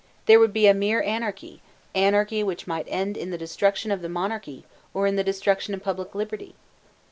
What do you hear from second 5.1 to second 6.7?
the destruction of public liberty.